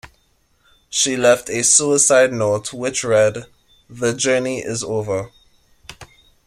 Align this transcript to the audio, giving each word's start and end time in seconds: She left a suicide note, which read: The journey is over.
She 0.89 1.15
left 1.15 1.47
a 1.51 1.61
suicide 1.61 2.33
note, 2.33 2.73
which 2.73 3.03
read: 3.03 3.45
The 3.87 4.15
journey 4.15 4.57
is 4.63 4.83
over. 4.83 5.29